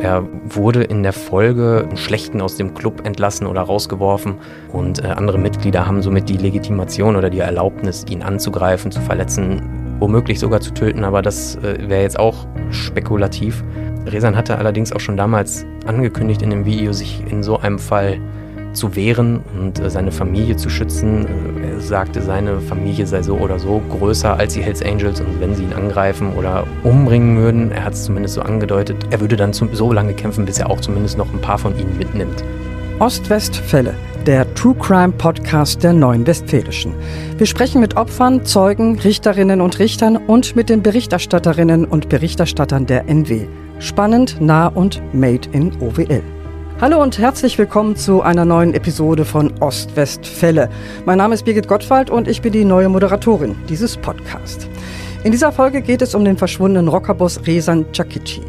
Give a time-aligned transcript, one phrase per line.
[0.00, 4.34] Er wurde in der Folge Schlechten aus dem Club entlassen oder rausgeworfen
[4.72, 9.96] und äh, andere Mitglieder haben somit die Legitimation oder die Erlaubnis, ihn anzugreifen, zu verletzen,
[9.98, 13.64] womöglich sogar zu töten, aber das äh, wäre jetzt auch spekulativ.
[14.06, 18.20] Resan hatte allerdings auch schon damals angekündigt in dem Video, sich in so einem Fall
[18.76, 21.26] zu wehren und äh, seine Familie zu schützen.
[21.62, 25.40] Äh, er sagte, seine Familie sei so oder so größer als die Hells Angels und
[25.40, 29.36] wenn sie ihn angreifen oder umbringen würden, er hat es zumindest so angedeutet, er würde
[29.36, 32.44] dann so lange kämpfen, bis er auch zumindest noch ein paar von ihnen mitnimmt.
[32.98, 33.94] Ostwestfälle,
[34.26, 36.94] der True Crime Podcast der Neuen Westfälischen.
[37.36, 43.06] Wir sprechen mit Opfern, Zeugen, Richterinnen und Richtern und mit den Berichterstatterinnen und Berichterstattern der
[43.08, 43.46] NW.
[43.80, 46.22] Spannend, nah und made in OWL.
[46.78, 50.68] Hallo und herzlich willkommen zu einer neuen Episode von Ostwestfälle.
[51.06, 54.68] Mein Name ist Birgit Gottwald und ich bin die neue Moderatorin dieses Podcasts.
[55.24, 58.42] In dieser Folge geht es um den verschwundenen Rockerboss Rezan Chakici.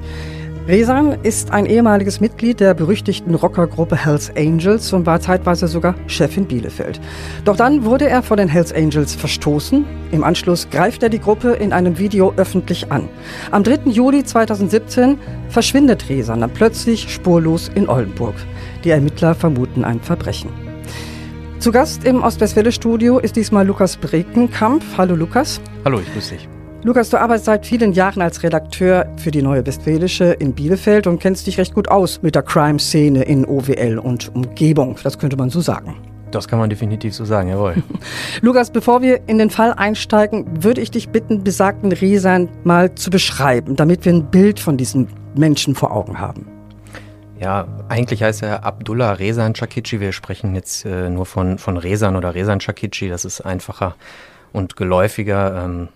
[0.68, 6.36] Rezan ist ein ehemaliges Mitglied der berüchtigten Rockergruppe Hells Angels und war zeitweise sogar Chef
[6.36, 7.00] in Bielefeld.
[7.46, 9.86] Doch dann wurde er von den Hells Angels verstoßen.
[10.12, 13.08] Im Anschluss greift er die Gruppe in einem Video öffentlich an.
[13.52, 13.92] Am 3.
[13.92, 18.36] Juli 2017 verschwindet Rezan dann plötzlich spurlos in Oldenburg.
[18.84, 20.50] Die Ermittler vermuten ein Verbrechen.
[21.60, 24.84] Zu Gast im Ostwestfälle-Studio ist diesmal Lukas Brekenkamp.
[24.98, 25.62] Hallo Lukas.
[25.86, 26.57] Hallo, ich grüße dich.
[26.84, 31.20] Lukas, du arbeitest seit vielen Jahren als Redakteur für die Neue Westfälische in Bielefeld und
[31.20, 34.96] kennst dich recht gut aus mit der Crime-Szene in OWL und Umgebung.
[35.04, 35.96] Das könnte man so sagen.
[36.30, 37.76] Das kann man definitiv so sagen, jawohl.
[38.42, 43.10] Lukas, bevor wir in den Fall einsteigen, würde ich dich bitten, besagten Resan mal zu
[43.10, 46.46] beschreiben, damit wir ein Bild von diesem Menschen vor Augen haben.
[47.40, 50.00] Ja, eigentlich heißt er Abdullah Rezan Chakici.
[50.00, 53.10] Wir sprechen jetzt äh, nur von, von Rezan oder Rezan Chakici.
[53.10, 53.96] Das ist einfacher
[54.54, 55.64] und geläufiger.
[55.64, 55.88] Ähm,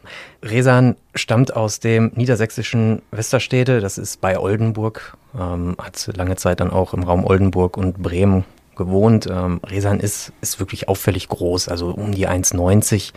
[0.43, 6.71] Resan stammt aus dem niedersächsischen Westerstede, das ist bei Oldenburg, ähm, hat lange Zeit dann
[6.71, 9.27] auch im Raum Oldenburg und Bremen gewohnt.
[9.29, 13.13] Ähm, Resan ist, ist wirklich auffällig groß, also um die 1,90.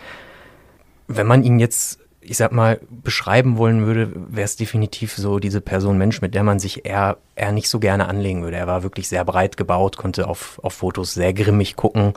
[1.07, 5.61] Wenn man ihn jetzt, ich sag mal, beschreiben wollen würde, wäre es definitiv so diese
[5.61, 8.57] Person Mensch, mit der man sich eher, eher nicht so gerne anlegen würde.
[8.57, 12.13] Er war wirklich sehr breit gebaut, konnte auf, auf Fotos sehr grimmig gucken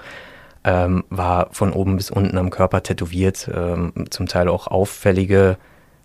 [0.65, 5.57] ähm, war von oben bis unten am Körper tätowiert, ähm, zum Teil auch auffällige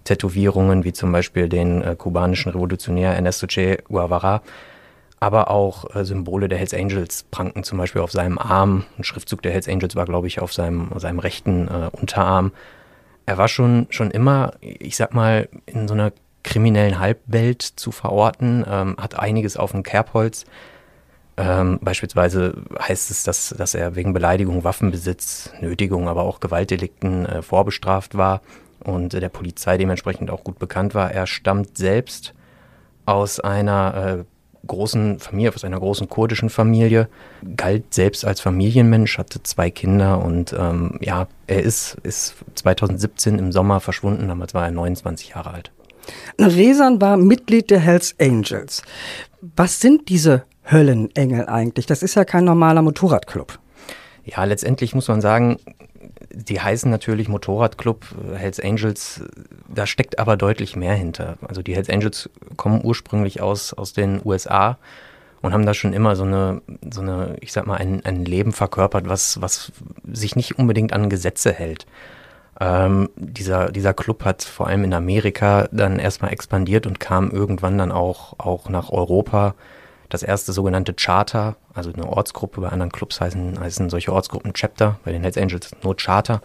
[0.04, 4.42] Tätowierungen, wie zum Beispiel den äh, kubanischen Revolutionär Ernesto Che Guevara,
[5.20, 8.86] aber auch äh, Symbole der Hells Angels pranken zum Beispiel auf seinem Arm.
[8.98, 12.52] Ein Schriftzug der Hells Angels war, glaube ich, auf seinem, seinem rechten äh, Unterarm.
[13.26, 16.12] Er war schon, schon immer, ich sag mal, in so einer
[16.44, 20.46] kriminellen Halbwelt zu verorten, ähm, hat einiges auf dem Kerbholz.
[21.36, 27.42] Ähm, beispielsweise heißt es, dass, dass er wegen Beleidigung, Waffenbesitz, Nötigung, aber auch Gewaltdelikten äh,
[27.42, 28.42] vorbestraft war
[28.84, 31.12] und äh, der Polizei dementsprechend auch gut bekannt war.
[31.12, 32.34] Er stammt selbst
[33.06, 34.24] aus einer äh,
[34.68, 37.10] großen Familie, aus einer großen kurdischen Familie,
[37.58, 43.52] galt selbst als Familienmensch, hatte zwei Kinder und ähm, ja, er ist, ist 2017 im
[43.52, 45.72] Sommer verschwunden, damals war er 29 Jahre alt.
[46.40, 48.84] Resan war Mitglied der Hells Angels.
[49.56, 51.86] Was sind diese Höllenengel eigentlich?
[51.86, 53.60] Das ist ja kein normaler Motorradclub.
[54.26, 55.58] Ja, letztendlich muss man sagen,
[56.32, 59.22] die heißen natürlich Motorradclub, Hells Angels,
[59.68, 61.38] da steckt aber deutlich mehr hinter.
[61.48, 64.78] Also die Hells Angels kommen ursprünglich aus, aus den USA
[65.42, 68.54] und haben da schon immer so eine, so eine, ich sag mal, ein, ein Leben
[68.54, 69.72] verkörpert, was, was
[70.12, 71.86] sich nicht unbedingt an Gesetze hält.
[72.62, 77.78] Ähm, dieser, dieser Club hat vor allem in Amerika dann erstmal expandiert und kam irgendwann
[77.78, 79.56] dann auch, auch nach Europa
[80.14, 85.00] das erste sogenannte Charter, also eine Ortsgruppe, bei anderen Clubs heißen, heißen solche Ortsgruppen Chapter,
[85.04, 86.42] bei den Hells Angels nur Charter.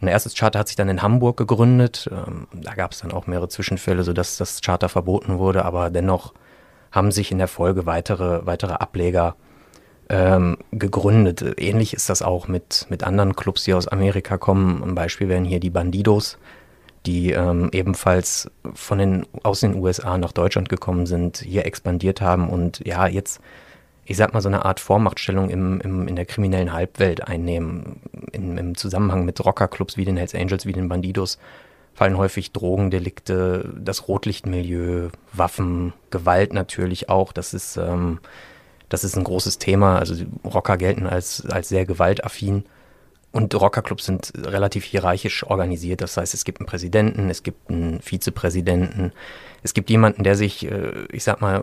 [0.00, 2.08] Ein erstes Charter hat sich dann in Hamburg gegründet.
[2.10, 6.32] Ähm, da gab es dann auch mehrere Zwischenfälle, sodass das Charter verboten wurde, aber dennoch
[6.90, 9.36] haben sich in der Folge weitere, weitere Ableger
[10.08, 11.44] ähm, gegründet.
[11.60, 14.82] Ähnlich ist das auch mit, mit anderen Clubs, die aus Amerika kommen.
[14.82, 16.38] Ein Beispiel wären hier die Bandidos,
[17.08, 22.50] die ähm, ebenfalls von den, aus den USA nach Deutschland gekommen sind, hier expandiert haben
[22.50, 23.40] und ja, jetzt,
[24.04, 28.02] ich sag mal, so eine Art Vormachtstellung im, im, in der kriminellen Halbwelt einnehmen.
[28.32, 31.38] In, Im Zusammenhang mit Rockerclubs wie den Hells Angels, wie den Bandidos
[31.94, 37.32] fallen häufig Drogendelikte, das Rotlichtmilieu, Waffen, Gewalt natürlich auch.
[37.32, 38.20] Das ist, ähm,
[38.90, 39.98] das ist ein großes Thema.
[39.98, 42.64] Also Rocker gelten als, als sehr gewaltaffin.
[43.30, 46.00] Und Rockerclubs sind relativ hierarchisch organisiert.
[46.00, 49.12] Das heißt, es gibt einen Präsidenten, es gibt einen Vizepräsidenten,
[49.62, 51.62] es gibt jemanden, der sich, äh, ich sag mal,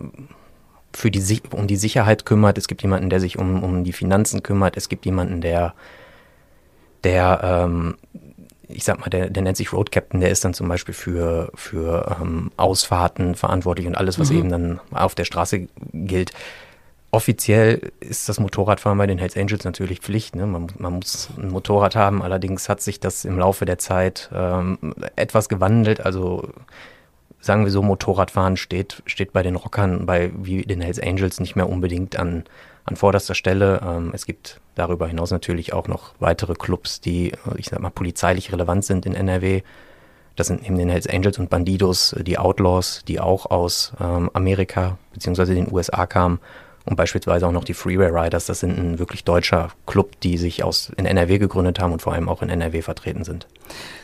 [0.93, 4.43] für die, um die Sicherheit kümmert, es gibt jemanden, der sich um, um die Finanzen
[4.43, 5.73] kümmert, es gibt jemanden, der,
[7.03, 7.95] der ähm,
[8.67, 11.51] ich sag mal, der, der nennt sich Road Captain, der ist dann zum Beispiel für,
[11.55, 14.37] für ähm, Ausfahrten verantwortlich und alles, was mhm.
[14.37, 16.31] eben dann auf der Straße gilt.
[17.15, 20.35] Offiziell ist das Motorradfahren bei den Hells Angels natürlich Pflicht.
[20.35, 20.45] Ne?
[20.45, 22.21] Man, man, muss ein Motorrad haben.
[22.21, 24.77] Allerdings hat sich das im Laufe der Zeit ähm,
[25.15, 26.05] etwas gewandelt.
[26.05, 26.49] Also
[27.39, 31.55] sagen wir so, Motorradfahren steht, steht bei den Rockern, bei wie den Hells Angels nicht
[31.55, 32.43] mehr unbedingt an,
[32.83, 33.79] an vorderster Stelle.
[33.81, 38.51] Ähm, es gibt darüber hinaus natürlich auch noch weitere Clubs, die, ich sag mal, polizeilich
[38.51, 39.61] relevant sind in NRW.
[40.35, 44.97] Das sind eben den Hells Angels und Bandidos, die Outlaws, die auch aus ähm, Amerika
[45.13, 45.55] bzw.
[45.55, 46.39] den USA kamen.
[46.85, 50.63] Und beispielsweise auch noch die Freeway Riders, das sind ein wirklich deutscher Club, die sich
[50.63, 53.47] aus in NRW gegründet haben und vor allem auch in NRW vertreten sind.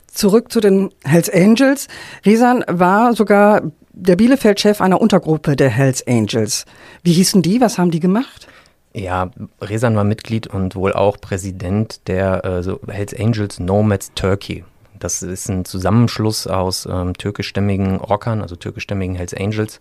[0.07, 1.87] Zurück zu den Hells Angels.
[2.25, 3.61] Risan war sogar
[3.93, 6.65] der Bielefeld-Chef einer Untergruppe der Hells Angels.
[7.03, 7.61] Wie hießen die?
[7.61, 8.47] Was haben die gemacht?
[8.93, 9.31] Ja,
[9.61, 14.65] Resan war Mitglied und wohl auch Präsident der äh, so Hells Angels Nomads Turkey.
[14.99, 19.79] Das ist ein Zusammenschluss aus ähm, türkischstämmigen Rockern, also türkischstämmigen Hells Angels,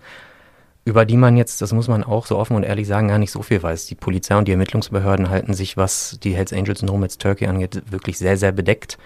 [0.85, 3.31] über die man jetzt, das muss man auch so offen und ehrlich sagen, gar nicht
[3.31, 3.87] so viel weiß.
[3.87, 8.19] Die Polizei und die Ermittlungsbehörden halten sich, was die Hells Angels Nomads Turkey angeht, wirklich
[8.19, 8.99] sehr, sehr bedeckt.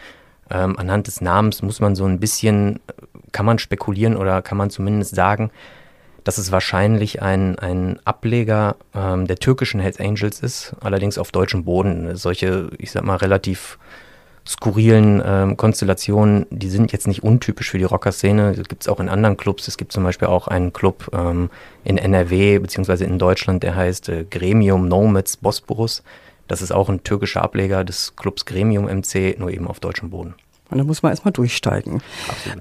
[0.50, 2.80] Ähm, anhand des Namens muss man so ein bisschen,
[3.32, 5.50] kann man spekulieren oder kann man zumindest sagen,
[6.22, 11.64] dass es wahrscheinlich ein, ein Ableger ähm, der türkischen Hells Angels ist, allerdings auf deutschem
[11.64, 12.16] Boden.
[12.16, 13.78] Solche, ich sag mal, relativ
[14.46, 18.54] skurrilen ähm, Konstellationen, die sind jetzt nicht untypisch für die Rocker-Szene.
[18.54, 19.68] Das gibt es auch in anderen Clubs.
[19.68, 21.50] Es gibt zum Beispiel auch einen Club ähm,
[21.84, 26.02] in NRW beziehungsweise in Deutschland, der heißt äh, Gremium Nomads Bosporus.
[26.46, 30.34] Das ist auch ein türkischer Ableger des Clubs Gremium MC, nur eben auf deutschem Boden.
[30.70, 32.02] Und da muss man erstmal durchsteigen.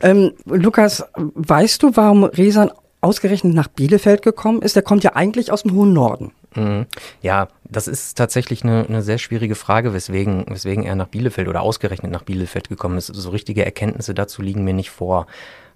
[0.01, 2.71] Ähm, Lukas, weißt du, warum Resan
[3.01, 4.75] ausgerechnet nach Bielefeld gekommen ist?
[4.75, 6.31] Der kommt ja eigentlich aus dem hohen Norden.
[6.55, 6.85] Mhm.
[7.21, 11.61] Ja, das ist tatsächlich eine, eine, sehr schwierige Frage, weswegen, weswegen er nach Bielefeld oder
[11.61, 13.07] ausgerechnet nach Bielefeld gekommen ist.
[13.07, 15.27] So richtige Erkenntnisse dazu liegen mir nicht vor.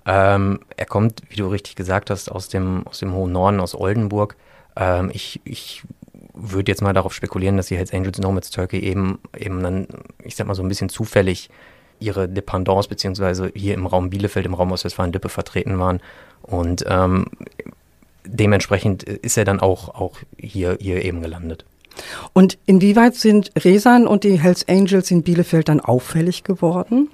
[0.06, 3.76] Ähm, er kommt, wie du richtig gesagt hast, aus dem, aus dem hohen Norden, aus
[3.76, 4.36] Oldenburg.
[4.76, 5.84] Ähm, ich, ich
[6.34, 9.88] würde jetzt mal darauf spekulieren, dass die Hells Angels Nomads Turkey eben, eben dann,
[10.24, 11.50] ich sag mal so ein bisschen zufällig
[12.00, 16.00] ihre Dependance beziehungsweise hier im Raum Bielefeld, im Raum Ostwestfalen-Lippe vertreten waren.
[16.44, 17.26] Und ähm,
[18.28, 21.66] dementsprechend ist er dann auch, auch hier, hier eben gelandet.
[22.34, 27.10] Und inwieweit sind Resan und die Hells Angels in Bielefeld dann auffällig geworden?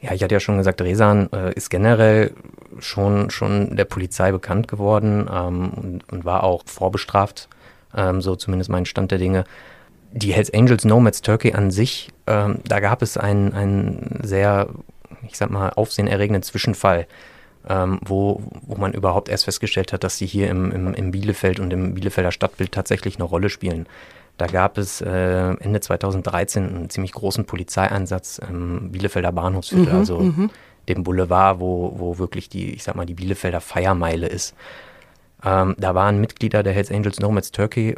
[0.00, 2.32] Ja, ich hatte ja schon gesagt, Resan äh, ist generell
[2.78, 7.48] schon, schon der Polizei bekannt geworden ähm, und, und, war auch vorbestraft,
[7.96, 9.44] ähm, so zumindest mein Stand der Dinge.
[10.12, 14.68] Die Hells Angels Nomads Turkey an sich, ähm, da gab es einen, einen sehr,
[15.26, 17.06] ich sag mal, aufsehenerregenden Zwischenfall
[17.68, 21.60] ähm, wo, wo man überhaupt erst festgestellt hat, dass sie hier im, im, im Bielefeld
[21.60, 23.86] und im Bielefelder Stadtbild tatsächlich eine Rolle spielen.
[24.38, 30.18] Da gab es äh, Ende 2013 einen ziemlich großen Polizeieinsatz im Bielefelder Bahnhofsviertel, mhm, also
[30.20, 30.50] mhm.
[30.88, 34.54] dem Boulevard, wo, wo wirklich die, ich sag mal, die Bielefelder Feiermeile ist.
[35.44, 37.96] Ähm, da waren Mitglieder der Hells Angels Nomads Turkey,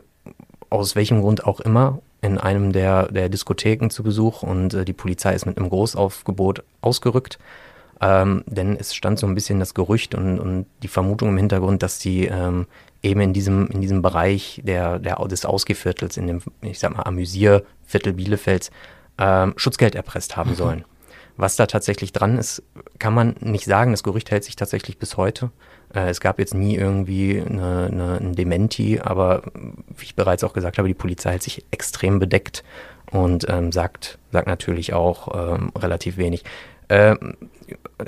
[0.71, 4.93] aus welchem Grund auch immer, in einem der, der Diskotheken zu Besuch und äh, die
[4.93, 7.39] Polizei ist mit einem Großaufgebot ausgerückt.
[8.01, 11.83] Ähm, denn es stand so ein bisschen das Gerücht und, und die Vermutung im Hintergrund,
[11.83, 12.67] dass die ähm,
[13.03, 17.03] eben in diesem, in diesem Bereich der, der, des Ausgeviertels, in dem, ich sag mal,
[17.03, 18.71] Amüsierviertel Bielefelds,
[19.19, 20.57] ähm, Schutzgeld erpresst haben mhm.
[20.57, 20.85] sollen.
[21.37, 22.65] Was da tatsächlich dran ist,
[22.99, 23.93] kann man nicht sagen.
[23.93, 25.51] Das Gerücht hält sich tatsächlich bis heute.
[25.95, 30.53] Äh, es gab jetzt nie irgendwie eine, eine, ein Dementi, aber wie ich bereits auch
[30.53, 32.65] gesagt habe, die Polizei hält sich extrem bedeckt
[33.11, 36.45] und ähm, sagt, sagt natürlich auch ähm, relativ wenig.
[36.89, 37.37] Ähm,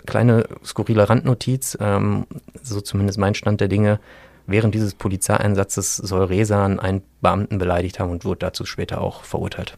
[0.06, 2.26] kleine skurrile Randnotiz, ähm,
[2.62, 4.00] so zumindest mein Stand der Dinge.
[4.46, 9.76] Während dieses Polizeieinsatzes soll Resan einen Beamten beleidigt haben und wurde dazu später auch verurteilt.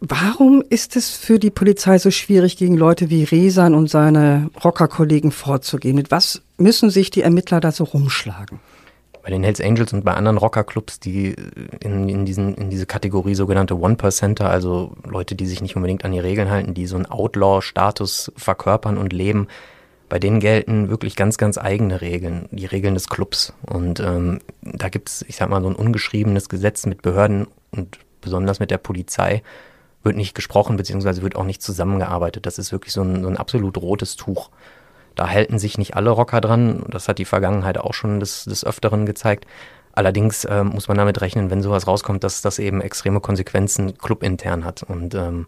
[0.00, 5.30] Warum ist es für die Polizei so schwierig, gegen Leute wie Resan und seine Rockerkollegen
[5.30, 5.94] vorzugehen?
[5.94, 8.58] Mit was müssen sich die Ermittler da so rumschlagen?
[9.22, 11.34] Bei den Hells Angels und bei anderen Rockerclubs, die
[11.80, 16.12] in, in, diesen, in diese Kategorie sogenannte One-Percenter, also Leute, die sich nicht unbedingt an
[16.12, 19.46] die Regeln halten, die so einen Outlaw-Status verkörpern und leben,
[20.08, 23.54] bei denen gelten wirklich ganz, ganz eigene Regeln, die Regeln des Clubs.
[23.64, 28.60] Und ähm, da gibt's, ich sag mal, so ein ungeschriebenes Gesetz mit Behörden und besonders
[28.60, 29.42] mit der Polizei
[30.02, 32.44] wird nicht gesprochen, beziehungsweise wird auch nicht zusammengearbeitet.
[32.44, 34.50] Das ist wirklich so ein, so ein absolut rotes Tuch.
[35.14, 36.84] Da halten sich nicht alle Rocker dran.
[36.88, 39.46] Das hat die Vergangenheit auch schon des, des Öfteren gezeigt.
[39.92, 44.64] Allerdings äh, muss man damit rechnen, wenn sowas rauskommt, dass das eben extreme Konsequenzen clubintern
[44.64, 44.82] hat.
[44.82, 45.46] Und ähm,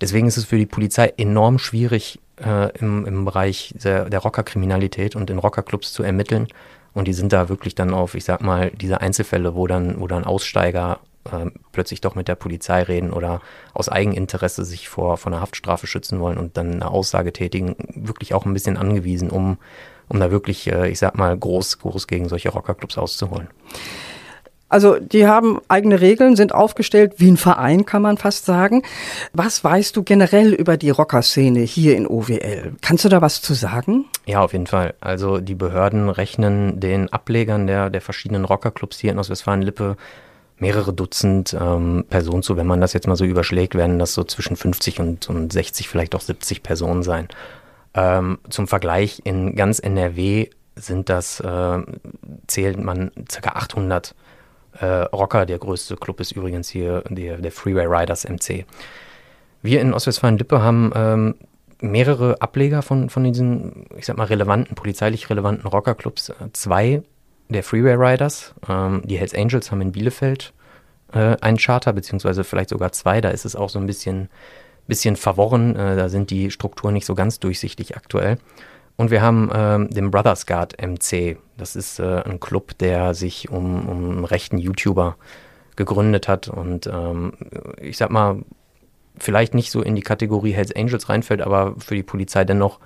[0.00, 5.16] deswegen ist es für die Polizei enorm schwierig, äh, im, im Bereich der, der Rockerkriminalität
[5.16, 6.48] und in Rockerclubs zu ermitteln.
[6.92, 10.06] Und die sind da wirklich dann auf, ich sag mal, diese Einzelfälle, wo dann, wo
[10.06, 11.00] dann Aussteiger
[11.32, 13.40] äh, plötzlich doch mit der Polizei reden oder
[13.74, 18.34] aus Eigeninteresse sich vor, vor einer Haftstrafe schützen wollen und dann eine Aussage tätigen, wirklich
[18.34, 19.58] auch ein bisschen angewiesen, um,
[20.08, 23.48] um da wirklich, äh, ich sag mal, groß, groß gegen solche Rockerclubs auszuholen.
[24.68, 28.82] Also die haben eigene Regeln, sind aufgestellt wie ein Verein, kann man fast sagen.
[29.32, 32.72] Was weißt du generell über die Rockerszene hier in OWL?
[32.80, 34.06] Kannst du da was zu sagen?
[34.24, 34.94] Ja, auf jeden Fall.
[35.00, 39.96] Also die Behörden rechnen den Ablegern der, der verschiedenen Rockerclubs hier in Ostwestfalen-Lippe
[40.58, 42.56] mehrere Dutzend ähm, Personen zu.
[42.56, 45.88] Wenn man das jetzt mal so überschlägt, werden das so zwischen 50 und, und 60,
[45.88, 47.28] vielleicht auch 70 Personen sein.
[47.94, 51.78] Ähm, zum Vergleich, in ganz NRW sind das, äh,
[52.46, 53.50] zählt man ca.
[53.50, 54.14] 800
[54.80, 55.46] äh, Rocker.
[55.46, 58.66] Der größte Club ist übrigens hier der, der Freeway Riders MC.
[59.62, 61.34] Wir in Ostwestfalen-Lippe haben ähm,
[61.80, 66.32] mehrere Ableger von, von diesen, ich sag mal, relevanten, polizeilich relevanten Rockerclubs.
[66.52, 67.02] Zwei
[67.48, 70.52] der Freeway Riders, ähm, die Hells Angels haben in Bielefeld
[71.12, 73.20] äh, einen Charter, beziehungsweise vielleicht sogar zwei.
[73.20, 74.28] Da ist es auch so ein bisschen,
[74.86, 75.76] bisschen verworren.
[75.76, 78.38] Äh, da sind die Strukturen nicht so ganz durchsichtig aktuell.
[78.96, 81.36] Und wir haben ähm, den Brothers Guard MC.
[81.58, 85.16] Das ist äh, ein Club, der sich um, um einen rechten YouTuber
[85.76, 87.34] gegründet hat und ähm,
[87.78, 88.38] ich sag mal,
[89.18, 92.80] vielleicht nicht so in die Kategorie Hells Angels reinfällt, aber für die Polizei dennoch,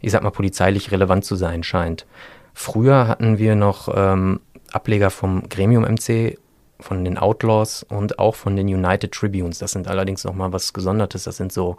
[0.00, 2.06] ich sag mal, polizeilich relevant zu sein scheint.
[2.54, 4.40] Früher hatten wir noch ähm,
[4.72, 6.38] Ableger vom Gremium MC,
[6.82, 9.58] von den Outlaws und auch von den United Tribunes.
[9.58, 11.24] Das sind allerdings nochmal was Gesondertes.
[11.24, 11.76] Das sind so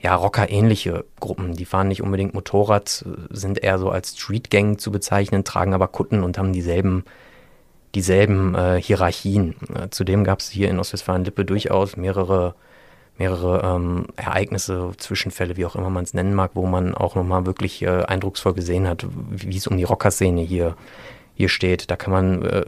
[0.00, 1.54] ja, Rocker-ähnliche Gruppen.
[1.54, 6.22] Die fahren nicht unbedingt Motorrad, sind eher so als Street-Gang zu bezeichnen, tragen aber Kutten
[6.22, 7.04] und haben dieselben,
[7.94, 9.56] dieselben äh, Hierarchien.
[9.74, 12.54] Äh, zudem gab es hier in Ostwestfalen-Lippe durchaus mehrere,
[13.20, 17.44] mehrere ähm, Ereignisse, Zwischenfälle, wie auch immer man es nennen mag, wo man auch nochmal
[17.44, 20.74] wirklich äh, eindrucksvoll gesehen hat, wie es um die Rockerszene hier,
[21.34, 21.90] hier steht.
[21.90, 22.64] Da kann man äh,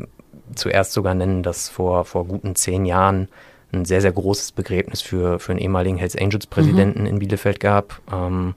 [0.54, 3.28] zuerst sogar nennen, dass vor, vor guten zehn Jahren
[3.72, 7.06] ein sehr, sehr großes Begräbnis für, für einen ehemaligen Hells Angels Präsidenten mhm.
[7.06, 8.02] in Bielefeld gab.
[8.12, 8.54] Ähm,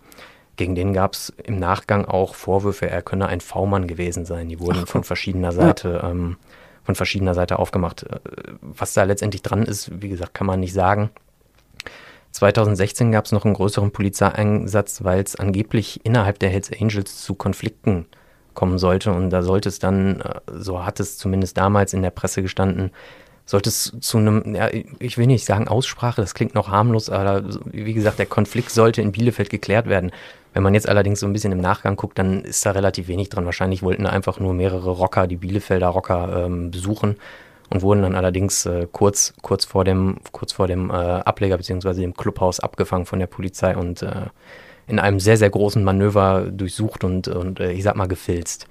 [0.57, 4.49] gegen den gab es im Nachgang auch Vorwürfe, er könne ein V-Mann gewesen sein.
[4.49, 6.09] Die wurden Ach, von verschiedener Seite, ja.
[6.11, 6.35] ähm,
[6.83, 8.03] von verschiedener Seite aufgemacht.
[8.03, 8.19] Äh,
[8.61, 11.09] was da letztendlich dran ist, wie gesagt, kann man nicht sagen.
[12.35, 17.33] 2016 gab es noch einen größeren Polizeieinsatz, weil es angeblich innerhalb der Hells Angels zu
[17.33, 18.07] Konflikten
[18.53, 19.13] kommen sollte.
[19.13, 22.91] Und da sollte es dann, äh, so hat es zumindest damals in der Presse gestanden,
[23.45, 27.43] sollte es zu einem, ja, ich will nicht sagen Aussprache, das klingt noch harmlos, aber
[27.65, 30.11] wie gesagt, der Konflikt sollte in Bielefeld geklärt werden.
[30.53, 33.29] Wenn man jetzt allerdings so ein bisschen im Nachgang guckt, dann ist da relativ wenig
[33.29, 33.45] dran.
[33.45, 37.17] Wahrscheinlich wollten einfach nur mehrere Rocker, die Bielefelder Rocker ähm, besuchen
[37.69, 42.01] und wurden dann allerdings äh, kurz, kurz vor dem, kurz vor dem äh, Ableger bzw.
[42.01, 44.27] dem Clubhaus abgefangen von der Polizei und äh,
[44.87, 48.67] in einem sehr, sehr großen Manöver durchsucht und, und äh, ich sag mal gefilzt.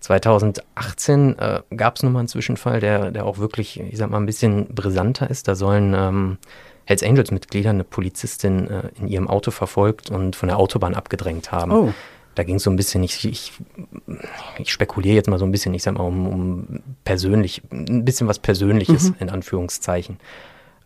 [0.00, 4.26] 2018 äh, gab es nochmal einen Zwischenfall, der, der auch wirklich, ich sag mal, ein
[4.26, 5.48] bisschen brisanter ist.
[5.48, 6.38] Da sollen ähm,
[6.84, 11.72] Hells Angels-Mitglieder eine Polizistin äh, in ihrem Auto verfolgt und von der Autobahn abgedrängt haben.
[11.72, 11.94] Oh.
[12.34, 13.52] Da ging es so ein bisschen, ich, ich,
[14.58, 16.66] ich, spekuliere jetzt mal so ein bisschen, ich sag mal, um, um
[17.04, 19.16] persönlich, ein bisschen was Persönliches mhm.
[19.20, 20.18] in Anführungszeichen.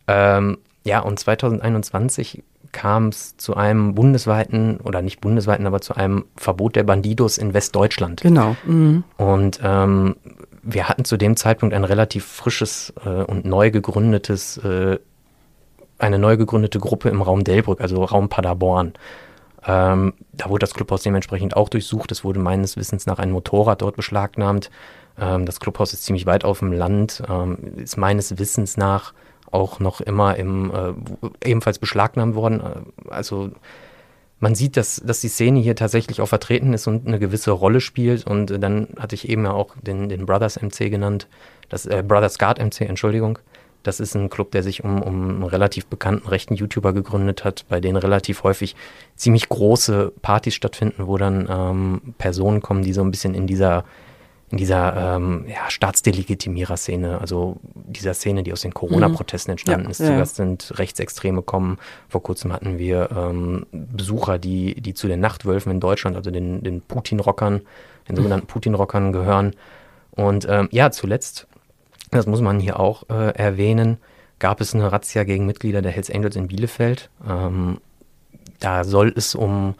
[0.07, 6.25] Ähm, ja, und 2021 kam es zu einem bundesweiten, oder nicht bundesweiten, aber zu einem
[6.35, 8.21] Verbot der Bandidos in Westdeutschland.
[8.21, 8.55] Genau.
[8.65, 9.03] Mhm.
[9.17, 10.15] Und ähm,
[10.61, 14.99] wir hatten zu dem Zeitpunkt ein relativ frisches äh, und neu gegründetes, äh,
[15.97, 18.93] eine neu gegründete Gruppe im Raum Delbrück, also Raum Paderborn.
[19.65, 22.11] Ähm, da wurde das Clubhaus dementsprechend auch durchsucht.
[22.11, 24.69] Es wurde meines Wissens nach ein Motorrad dort beschlagnahmt.
[25.19, 29.13] Ähm, das Clubhaus ist ziemlich weit auf dem Land, ähm, ist meines Wissens nach
[29.51, 32.61] auch noch immer im, äh, ebenfalls beschlagnahmt worden.
[32.61, 33.51] Äh, also
[34.39, 37.81] man sieht, dass, dass die Szene hier tatsächlich auch vertreten ist und eine gewisse Rolle
[37.81, 38.25] spielt.
[38.25, 41.27] Und äh, dann hatte ich eben ja auch den, den Brothers MC genannt,
[41.67, 43.39] das äh, Brothers Guard MC, Entschuldigung.
[43.83, 47.65] Das ist ein Club, der sich um, um einen relativ bekannten rechten YouTuber gegründet hat,
[47.69, 48.75] bei denen relativ häufig
[49.15, 53.85] ziemlich große Partys stattfinden, wo dann ähm, Personen kommen, die so ein bisschen in dieser
[54.51, 59.97] in dieser ähm, ja, Staatsdelegitimierer-Szene, also dieser Szene, die aus den Corona-Protesten entstanden ja, ist.
[59.97, 60.45] Zuerst ja.
[60.45, 61.77] sind Rechtsextreme kommen.
[62.07, 66.63] Vor kurzem hatten wir ähm, Besucher, die, die zu den Nachtwölfen in Deutschland, also den,
[66.63, 67.61] den Putin-Rockern,
[68.07, 69.53] den sogenannten Putin-Rockern gehören.
[70.11, 71.47] Und ähm, ja, zuletzt,
[72.11, 73.97] das muss man hier auch äh, erwähnen,
[74.39, 77.09] gab es eine Razzia gegen Mitglieder der Hells Angels in Bielefeld.
[77.27, 77.79] Ähm,
[78.59, 79.75] da soll es um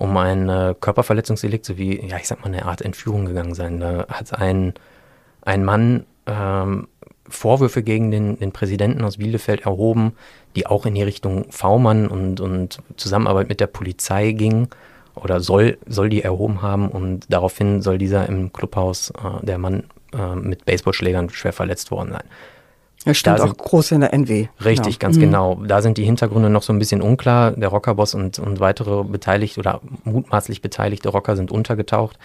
[0.00, 3.80] um ein äh, Körperverletzungsdelikt sowie, ja, ich sag mal, eine Art Entführung gegangen sein.
[3.80, 4.72] Da hat ein,
[5.42, 6.88] ein Mann ähm,
[7.28, 10.12] Vorwürfe gegen den, den Präsidenten aus Bielefeld erhoben,
[10.56, 14.68] die auch in die Richtung V-Mann und, und Zusammenarbeit mit der Polizei ging
[15.14, 19.84] oder soll, soll die erhoben haben und daraufhin soll dieser im Clubhaus, äh, der Mann,
[20.14, 22.24] äh, mit Baseballschlägern schwer verletzt worden sein.
[23.06, 24.48] Er stand Da auch sind- groß in der NW.
[24.64, 24.98] Richtig, Ja.
[24.98, 25.20] ganz Mhm.
[25.20, 25.54] genau.
[25.66, 27.52] Da sind die Hintergründe noch so ein bisschen unklar.
[27.52, 32.18] Der Rockerboss und, und weitere beteiligte oder mutmaßlich beteiligte Rocker sind untergetaucht.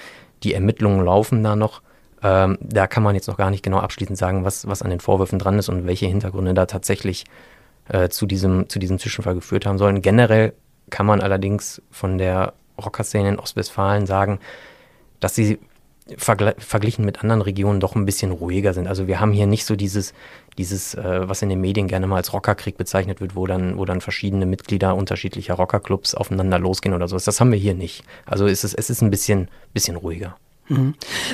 [0.44, 1.82] Die Ermittlungen laufen da noch.
[2.24, 5.00] Ähm, da kann man jetzt noch gar nicht genau abschließend sagen, was, was an den
[5.00, 7.24] Vorwürfen dran ist und welche Hintergründe da tatsächlich
[7.88, 10.02] äh, zu, diesem, zu diesem Zwischenfall geführt haben sollen.
[10.02, 10.54] Generell
[10.90, 14.40] kann man allerdings von der Rockerszene in Ostwestfalen sagen,
[15.22, 15.60] dass sie
[16.18, 18.88] vergle verglichen mit anderen Regionen doch ein bisschen ruhiger sind.
[18.88, 20.14] Also wir haben hier nicht so dieses,
[20.58, 23.86] dieses, äh, was in den Medien gerne mal als Rockerkrieg bezeichnet wird, wo dann, wo
[23.86, 27.26] dann verschiedene Mitglieder unterschiedlicher Rockerclubs aufeinander losgehen oder sowas.
[27.26, 28.04] Das haben wir hier nicht.
[28.26, 30.36] Also es ist, es ist ein bisschen, bisschen ruhiger.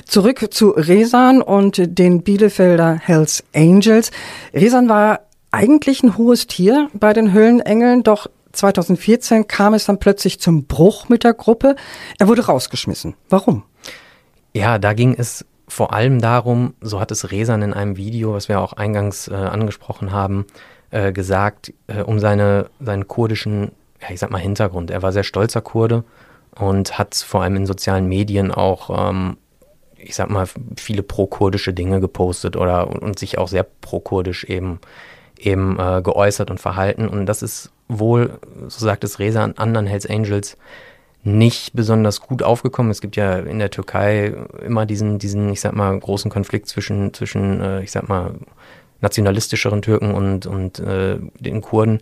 [0.06, 4.12] Zurück zu Resan und den Bielefelder Hells Angels.
[4.54, 10.40] Resan war eigentlich ein hohes Tier bei den Höllenengeln, doch 2014 kam es dann plötzlich
[10.40, 11.76] zum Bruch mit der Gruppe.
[12.20, 13.16] Er wurde rausgeschmissen.
[13.30, 13.64] Warum?
[14.54, 18.50] Ja, da ging es vor allem darum, so hat es Resan in einem Video, was
[18.50, 20.46] wir auch eingangs äh, angesprochen haben,
[20.90, 24.92] äh, gesagt, äh, um seine, seinen kurdischen, ja, ich sag mal, Hintergrund.
[24.92, 26.04] Er war sehr stolzer Kurde
[26.60, 29.38] und hat vor allem in sozialen Medien auch, ähm,
[29.96, 34.82] ich sag mal, viele pro-kurdische Dinge gepostet oder und, sich auch sehr pro-kurdisch eben,
[35.40, 37.08] eben äh, geäußert und verhalten.
[37.08, 40.58] Und das ist wohl, so sagt es Resan, anderen Hells Angels
[41.24, 42.92] nicht besonders gut aufgekommen.
[42.92, 47.14] Es gibt ja in der Türkei immer diesen, diesen, ich sag mal, großen Konflikt zwischen,
[47.14, 48.36] zwischen, äh, ich sag mal,
[49.02, 52.00] nationalistischeren Türken und, und äh, den Kurden.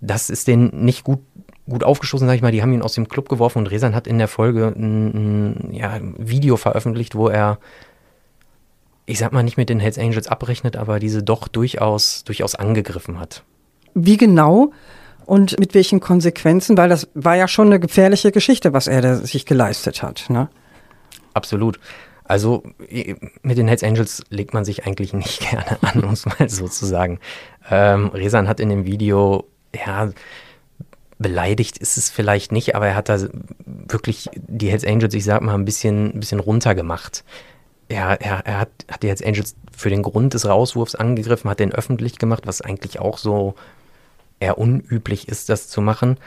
[0.00, 1.20] Das ist denen nicht gut,
[1.68, 2.52] gut aufgestoßen, sag ich mal.
[2.52, 5.74] Die haben ihn aus dem Club geworfen und Resan hat in der Folge ein, ein
[5.74, 7.58] ja, Video veröffentlicht, wo er,
[9.06, 13.18] ich sag mal, nicht mit den Hells Angels abrechnet, aber diese doch durchaus, durchaus angegriffen
[13.18, 13.44] hat.
[13.94, 14.72] Wie genau
[15.26, 16.76] und mit welchen Konsequenzen?
[16.76, 20.26] Weil das war ja schon eine gefährliche Geschichte, was er da sich geleistet hat.
[20.28, 20.48] Ne?
[21.34, 21.78] Absolut.
[22.24, 22.62] Also
[23.42, 26.68] mit den Hells Angels legt man sich eigentlich nicht gerne an, um es mal so
[26.68, 27.20] zu sagen.
[27.70, 30.10] Ähm, Resan hat in dem Video, ja,
[31.18, 33.18] beleidigt ist es vielleicht nicht, aber er hat da
[33.64, 37.24] wirklich die Hells Angels, ich sag mal, ein bisschen, ein bisschen runtergemacht.
[37.88, 41.60] Er, er, er hat, hat die Hells Angels für den Grund des Rauswurfs angegriffen, hat
[41.60, 43.54] den öffentlich gemacht, was eigentlich auch so
[44.40, 46.18] eher unüblich ist, das zu machen.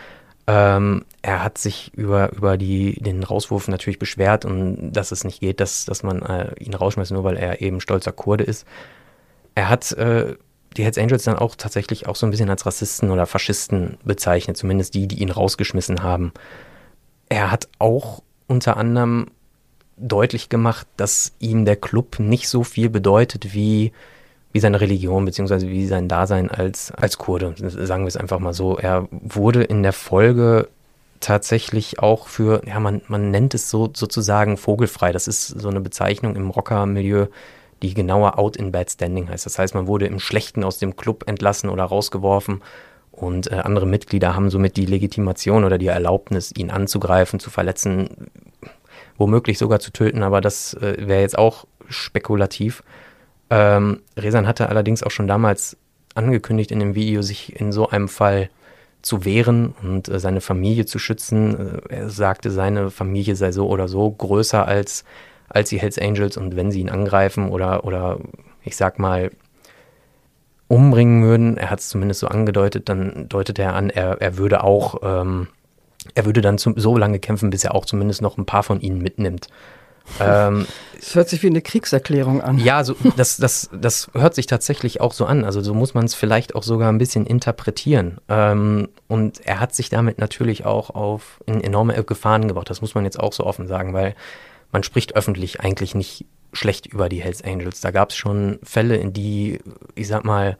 [0.47, 5.41] Ähm, er hat sich über, über die, den Rauswurf natürlich beschwert und dass es nicht
[5.41, 8.65] geht, dass, dass man äh, ihn rausschmeißt, nur weil er eben stolzer Kurde ist.
[9.53, 10.35] Er hat äh,
[10.75, 14.57] die Hells Angels dann auch tatsächlich auch so ein bisschen als Rassisten oder Faschisten bezeichnet,
[14.57, 16.31] zumindest die, die ihn rausgeschmissen haben.
[17.27, 19.27] Er hat auch unter anderem
[19.97, 23.91] deutlich gemacht, dass ihm der Club nicht so viel bedeutet wie,
[24.51, 27.53] wie seine Religion, beziehungsweise wie sein Dasein als, als Kurde.
[27.57, 28.77] Sagen wir es einfach mal so.
[28.77, 30.69] Er wurde in der Folge
[31.19, 35.11] tatsächlich auch für, ja, man, man nennt es so sozusagen vogelfrei.
[35.11, 37.27] Das ist so eine Bezeichnung im Rocker-Milieu,
[37.81, 39.45] die genauer out in bad standing heißt.
[39.45, 42.61] Das heißt, man wurde im Schlechten aus dem Club entlassen oder rausgeworfen
[43.19, 48.31] und äh, andere Mitglieder haben somit die Legitimation oder die Erlaubnis, ihn anzugreifen, zu verletzen,
[49.17, 52.83] womöglich sogar zu töten, aber das äh, wäre jetzt auch spekulativ.
[53.49, 55.77] Ähm, Resan hatte allerdings auch schon damals
[56.15, 58.49] angekündigt in dem Video, sich in so einem Fall
[59.01, 61.81] zu wehren und äh, seine Familie zu schützen.
[61.89, 65.03] Äh, er sagte, seine Familie sei so oder so größer als,
[65.47, 68.19] als die Hells Angels und wenn sie ihn angreifen oder, oder
[68.63, 69.31] ich sag mal
[70.67, 74.63] umbringen würden, er hat es zumindest so angedeutet, dann deutete er an, er, er würde
[74.63, 75.47] auch, ähm,
[76.13, 78.79] er würde dann zum, so lange kämpfen, bis er auch zumindest noch ein paar von
[78.79, 79.47] ihnen mitnimmt.
[80.19, 80.65] Ähm,
[80.99, 82.57] Es hört sich wie eine Kriegserklärung an.
[82.57, 85.45] ja, so, das, das, das hört sich tatsächlich auch so an.
[85.45, 88.19] Also so muss man es vielleicht auch sogar ein bisschen interpretieren.
[88.27, 92.69] Ähm, und er hat sich damit natürlich auch auf in enorme Gefahren gebracht.
[92.69, 94.15] Das muss man jetzt auch so offen sagen, weil
[94.71, 97.81] man spricht öffentlich eigentlich nicht schlecht über die Hells Angels.
[97.81, 99.59] Da gab es schon Fälle, in die,
[99.95, 100.57] ich sag mal,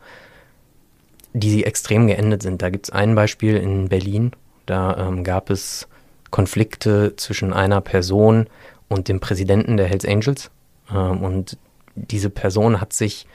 [1.34, 2.62] die extrem geendet sind.
[2.62, 4.32] Da gibt es ein Beispiel in Berlin.
[4.66, 5.88] Da ähm, gab es
[6.32, 8.48] Konflikte zwischen einer Person
[8.90, 10.52] und dem Präsidenten der Hells Angels.
[10.92, 11.58] Ähm, und
[11.96, 13.26] diese Person hat sich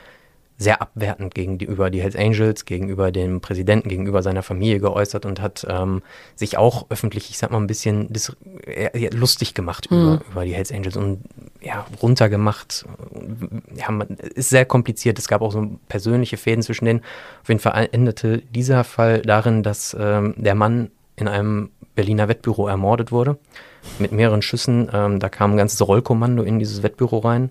[0.56, 5.66] sehr abwertend gegenüber die Hells Angels, gegenüber dem Präsidenten, gegenüber seiner Familie geäußert und hat
[5.68, 6.02] ähm,
[6.36, 8.08] sich auch öffentlich, ich sag mal, ein bisschen
[8.64, 11.24] äh, lustig gemacht über, über die Hells Angels und
[11.60, 12.84] ja, runtergemacht.
[13.74, 15.18] Ja, man, ist sehr kompliziert.
[15.18, 17.00] Es gab auch so persönliche Fäden zwischen denen.
[17.42, 22.68] Auf jeden Fall endete dieser Fall darin, dass ähm, der Mann in einem Berliner Wettbüro
[22.68, 23.38] ermordet wurde
[23.98, 24.90] mit mehreren Schüssen.
[24.92, 27.50] Ähm, da kam ein ganzes Rollkommando in dieses Wettbüro rein.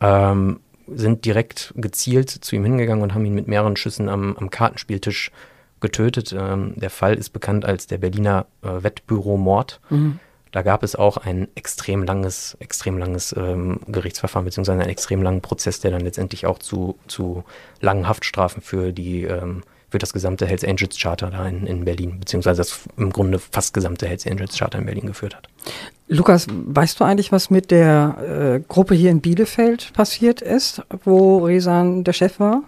[0.00, 4.50] Ähm, sind direkt gezielt zu ihm hingegangen und haben ihn mit mehreren Schüssen am, am
[4.50, 5.32] Kartenspieltisch
[5.80, 6.34] getötet.
[6.36, 9.80] Ähm, der Fall ist bekannt als der Berliner äh, Wettbüro-Mord.
[10.52, 15.42] Da gab es auch ein extrem langes, extrem langes ähm, Gerichtsverfahren, beziehungsweise einen extrem langen
[15.42, 17.44] Prozess, der dann letztendlich auch zu, zu
[17.80, 19.64] langen Haftstrafen für die ähm,
[19.96, 23.72] für das gesamte Hells Angels Charter da in, in Berlin, beziehungsweise das im Grunde fast
[23.72, 25.48] gesamte Hells Angels Charter in Berlin geführt hat.
[26.06, 31.38] Lukas, weißt du eigentlich, was mit der äh, Gruppe hier in Bielefeld passiert ist, wo
[31.46, 32.62] Resan der Chef war?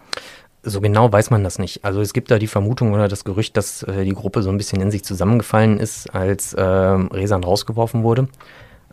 [0.62, 1.84] So genau weiß man das nicht.
[1.84, 4.56] Also es gibt da die Vermutung oder das Gerücht, dass äh, die Gruppe so ein
[4.56, 8.28] bisschen in sich zusammengefallen ist, als äh, Resan rausgeworfen wurde.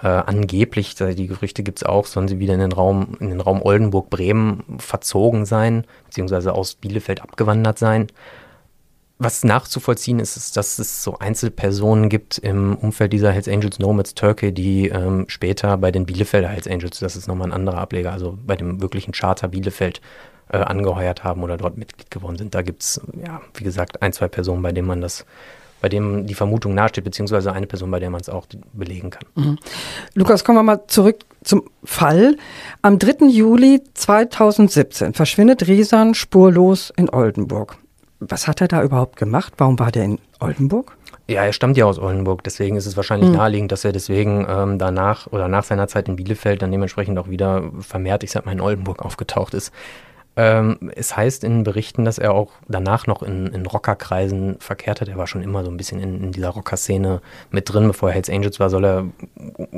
[0.01, 3.39] Äh, angeblich, die Gerüchte gibt es auch, sollen sie wieder in den Raum, in den
[3.39, 8.07] Raum Oldenburg-Bremen verzogen sein, beziehungsweise aus Bielefeld abgewandert sein.
[9.17, 14.13] Was nachzuvollziehen ist, ist, dass es so Einzelpersonen gibt im Umfeld dieser Hells Angels Nomads
[14.13, 18.11] Turkey, die ähm, später bei den Bielefelder Hells Angels, das ist nochmal ein anderer Ableger,
[18.11, 20.01] also bei dem wirklichen Charter Bielefeld
[20.49, 22.53] äh, angeheuert haben oder dort Mitglied geworden sind.
[22.53, 25.25] Da gibt es, ja, wie gesagt, ein, zwei Personen, bei denen man das
[25.81, 29.25] bei dem die Vermutung nahesteht, beziehungsweise eine Person, bei der man es auch belegen kann.
[29.35, 29.57] Mhm.
[30.13, 32.37] Lukas, kommen wir mal zurück zum Fall.
[32.81, 33.27] Am 3.
[33.27, 37.77] Juli 2017 verschwindet Riesan spurlos in Oldenburg.
[38.19, 39.53] Was hat er da überhaupt gemacht?
[39.57, 40.97] Warum war der in Oldenburg?
[41.27, 43.35] Ja, er stammt ja aus Oldenburg, deswegen ist es wahrscheinlich mhm.
[43.35, 47.29] naheliegend, dass er deswegen ähm, danach oder nach seiner Zeit in Bielefeld dann dementsprechend auch
[47.29, 49.71] wieder vermehrt, ich sag mal, in Oldenburg aufgetaucht ist.
[50.37, 55.07] Ähm, es heißt in Berichten, dass er auch danach noch in, in Rockerkreisen verkehrt hat.
[55.07, 57.21] Er war schon immer so ein bisschen in, in dieser Rocker-Szene
[57.51, 57.87] mit drin.
[57.87, 59.05] Bevor er Hells Angels war, soll er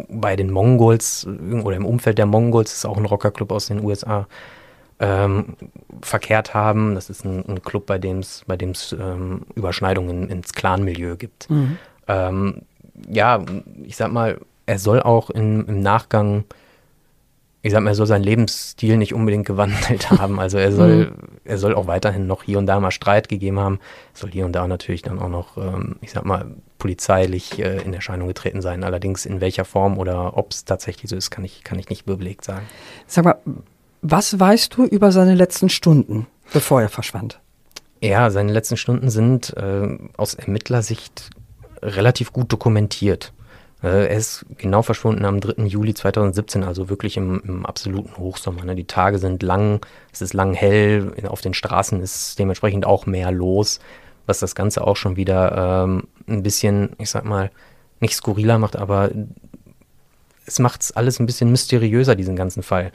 [0.10, 1.28] bei den Mongols
[1.64, 4.28] oder im Umfeld der Mongols, das ist auch ein Rockerclub aus den USA,
[5.00, 5.56] ähm,
[6.02, 6.96] verkehrt haben.
[6.96, 11.52] Das ist ein, ein Club, bei dem es bei dem's, ähm, Überschneidungen ins Clan-Milieu gibt.
[11.52, 11.78] Mhm.
[12.08, 12.62] Ähm,
[13.08, 13.44] ja,
[13.84, 16.46] ich sag mal, er soll auch in, im Nachgang
[17.68, 20.40] ich sag mal, er soll seinen Lebensstil nicht unbedingt gewandelt haben.
[20.40, 21.14] Also er soll, mhm.
[21.44, 23.80] er soll auch weiterhin noch hier und da mal Streit gegeben haben.
[24.14, 26.46] Er soll hier und da natürlich dann auch noch, ähm, ich sag mal,
[26.78, 28.84] polizeilich äh, in Erscheinung getreten sein.
[28.84, 32.06] Allerdings in welcher Form oder ob es tatsächlich so ist, kann ich, kann ich nicht
[32.06, 32.66] belegt sagen.
[33.06, 33.36] Sag mal,
[34.02, 37.40] was weißt du über seine letzten Stunden, bevor er verschwand?
[38.02, 41.32] Ja, seine letzten Stunden sind äh, aus Ermittlersicht
[41.82, 43.34] relativ gut dokumentiert.
[43.84, 45.64] Äh, er ist genau verschwunden am 3.
[45.64, 48.66] Juli 2017, also wirklich im, im absoluten Hochsommer.
[48.66, 48.76] Ne?
[48.76, 53.32] Die Tage sind lang, es ist lang hell, auf den Straßen ist dementsprechend auch mehr
[53.32, 53.80] los,
[54.26, 57.52] was das Ganze auch schon wieder ähm, ein bisschen, ich sag mal,
[58.00, 59.12] nicht skurriler macht, aber
[60.46, 62.92] es macht es alles ein bisschen mysteriöser, diesen ganzen Fall.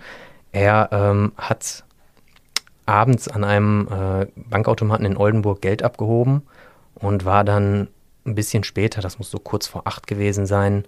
[0.52, 1.84] Er ähm, hat
[2.86, 6.42] abends an einem äh, Bankautomaten in Oldenburg Geld abgehoben
[6.94, 7.88] und war dann
[8.24, 10.84] ein bisschen später, das muss so kurz vor acht gewesen sein,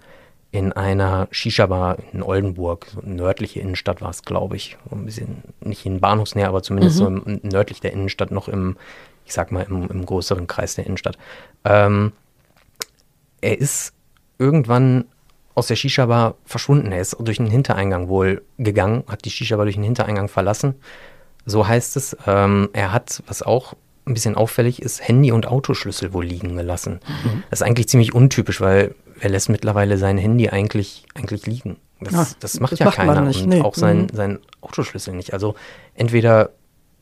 [0.51, 4.77] in einer Shisha-Bar in Oldenburg, so nördliche Innenstadt war es, glaube ich.
[4.91, 7.01] ein bisschen nicht in Bahnhofsnähe, aber zumindest mhm.
[7.01, 8.77] so im, nördlich der Innenstadt, noch im,
[9.27, 11.19] ich sag mal, im, im größeren Kreis der Innenstadt.
[11.65, 12.13] Ähm,
[13.41, 13.95] er ist
[14.39, 15.07] irgendwann
[15.57, 16.93] aus der Shisha-Bar verschwunden.
[16.93, 20.75] Er ist durch den Hintereingang wohl gegangen, hat die Shisha-Bar durch den Hintereingang verlassen.
[21.47, 22.17] So heißt es.
[22.27, 23.75] Ähm, er hat, was auch
[24.07, 27.01] ein bisschen auffällig ist, Handy und Autoschlüssel wohl liegen gelassen.
[27.25, 27.43] Mhm.
[27.51, 31.77] Das ist eigentlich ziemlich untypisch, weil wer lässt mittlerweile sein Handy eigentlich, eigentlich liegen?
[32.01, 33.23] Das, ja, das macht das ja macht keiner.
[33.23, 33.63] Und nee.
[33.63, 34.09] auch sein, mhm.
[34.13, 35.33] sein Autoschlüssel nicht.
[35.33, 35.55] Also
[35.95, 36.51] entweder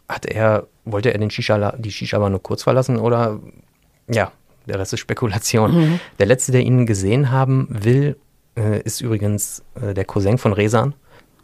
[0.09, 3.41] hat er, wollte er den Shisha, die Shisha-Bar nur kurz verlassen oder
[4.09, 4.33] ja,
[4.67, 5.75] der Rest ist Spekulation.
[5.75, 6.01] Mhm.
[6.19, 8.17] Der letzte, der ihn gesehen haben will,
[8.57, 10.95] äh, ist übrigens äh, der Cousin von Resan.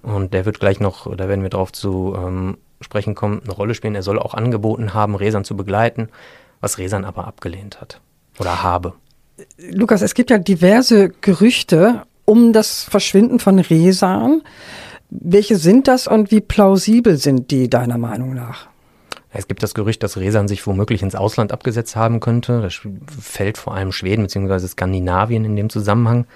[0.03, 3.75] Und der wird gleich noch, da werden wir drauf zu ähm, sprechen kommen, eine Rolle
[3.75, 3.95] spielen.
[3.95, 6.09] Er soll auch angeboten haben, Resan zu begleiten,
[6.61, 8.01] was Resan aber abgelehnt hat
[8.39, 8.95] oder habe.
[9.71, 14.43] Lukas, es gibt ja diverse Gerüchte um das Verschwinden von Resan.
[15.11, 18.69] Welche sind das und wie plausibel sind die deiner Meinung nach?
[19.31, 22.61] Es gibt das Gerücht, dass Resan sich womöglich ins Ausland abgesetzt haben könnte.
[22.61, 22.81] Das
[23.21, 24.67] fällt vor allem Schweden bzw.
[24.67, 26.27] Skandinavien in dem Zusammenhang.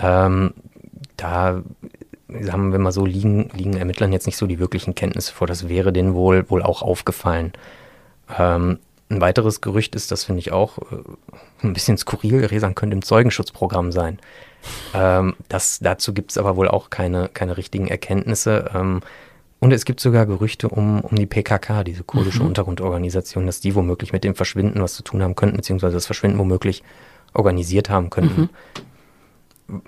[0.00, 0.52] Ähm,
[1.16, 1.62] da
[2.28, 5.46] sagen wir mal so, liegen, liegen Ermittlern jetzt nicht so die wirklichen Kenntnisse vor.
[5.46, 7.52] Das wäre denen wohl, wohl auch aufgefallen.
[8.36, 10.96] Ähm, ein weiteres Gerücht ist, das finde ich auch äh,
[11.62, 14.18] ein bisschen skurril, Resan könnte im Zeugenschutzprogramm sein.
[14.94, 18.70] Ähm, das, dazu gibt es aber wohl auch keine, keine richtigen Erkenntnisse.
[18.74, 19.00] Ähm,
[19.58, 22.48] und es gibt sogar Gerüchte um, um die PKK, diese kurdische mhm.
[22.48, 26.38] Untergrundorganisation, dass die womöglich mit dem Verschwinden was zu tun haben könnten, beziehungsweise das Verschwinden
[26.38, 26.82] womöglich
[27.32, 28.50] organisiert haben könnten.
[29.68, 29.82] Mhm.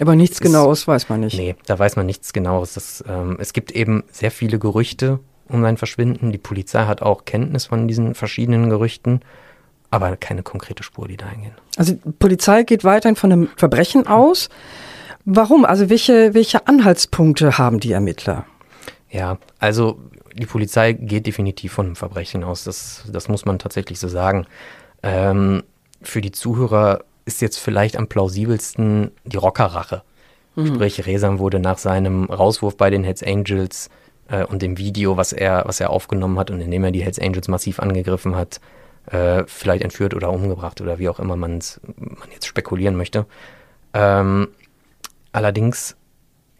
[0.00, 1.36] Aber nichts Genaues weiß man nicht.
[1.36, 2.74] Nee, da weiß man nichts Genaues.
[2.74, 6.32] Das, ähm, es gibt eben sehr viele Gerüchte um sein Verschwinden.
[6.32, 9.20] Die Polizei hat auch Kenntnis von diesen verschiedenen Gerüchten,
[9.90, 11.54] aber keine konkrete Spur, die dahin gehen.
[11.76, 14.48] Also die Polizei geht weiterhin von einem Verbrechen aus.
[15.24, 15.64] Warum?
[15.64, 18.46] Also welche, welche Anhaltspunkte haben die Ermittler?
[19.10, 19.98] Ja, also
[20.34, 22.64] die Polizei geht definitiv von einem Verbrechen aus.
[22.64, 24.46] Das, das muss man tatsächlich so sagen.
[25.02, 25.64] Ähm,
[26.02, 30.02] für die Zuhörer ist jetzt vielleicht am plausibelsten die Rockerrache.
[30.56, 30.66] Mhm.
[30.74, 33.90] Sprich, Resan wurde nach seinem Rauswurf bei den Hells Angels
[34.28, 37.02] äh, und dem Video, was er, was er aufgenommen hat und in dem er die
[37.02, 38.60] Hells Angels massiv angegriffen hat,
[39.06, 41.60] äh, vielleicht entführt oder umgebracht oder wie auch immer man
[42.32, 43.26] jetzt spekulieren möchte.
[43.92, 44.48] Ähm,
[45.32, 45.96] allerdings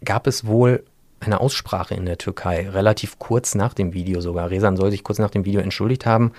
[0.03, 0.83] gab es wohl
[1.19, 4.49] eine Aussprache in der Türkei, relativ kurz nach dem Video sogar.
[4.49, 6.31] Resan soll sich kurz nach dem Video entschuldigt haben.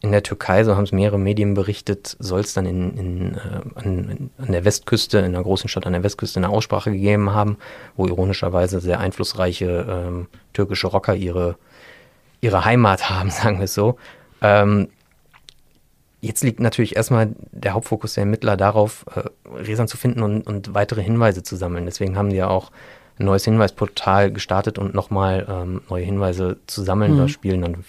[0.00, 3.38] In der Türkei, so haben es mehrere Medien berichtet, soll es dann in, in, äh,
[3.74, 7.56] an, an, der Westküste, in einer großen Stadt an der Westküste eine Aussprache gegeben haben,
[7.96, 11.56] wo ironischerweise sehr einflussreiche ähm, türkische Rocker ihre,
[12.40, 13.96] ihre Heimat haben, sagen wir es so.
[14.42, 14.88] Ähm,
[16.26, 20.74] Jetzt liegt natürlich erstmal der Hauptfokus der Ermittler darauf, äh, Resan zu finden und, und,
[20.74, 21.84] weitere Hinweise zu sammeln.
[21.84, 22.72] Deswegen haben die ja auch
[23.18, 27.14] ein neues Hinweisportal gestartet und nochmal ähm, neue Hinweise zu sammeln.
[27.14, 27.18] Mhm.
[27.18, 27.84] Da spielen dann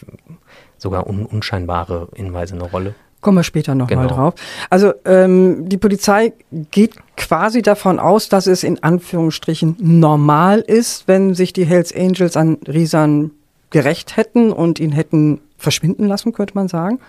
[0.77, 2.95] sogar un unscheinbare Hinweise eine Rolle.
[3.21, 4.15] Kommen wir später nochmal genau.
[4.15, 4.33] drauf.
[4.69, 6.33] Also ähm, die Polizei
[6.71, 12.37] geht quasi davon aus, dass es in Anführungsstrichen normal ist, wenn sich die Hells Angels
[12.37, 13.31] an Risan
[13.69, 16.99] gerecht hätten und ihn hätten verschwinden lassen, könnte man sagen.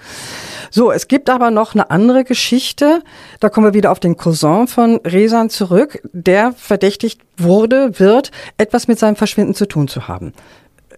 [0.70, 3.02] So, es gibt aber noch eine andere Geschichte.
[3.40, 8.88] Da kommen wir wieder auf den Cousin von Resan zurück, der verdächtigt wurde, wird, etwas
[8.88, 10.32] mit seinem Verschwinden zu tun zu haben.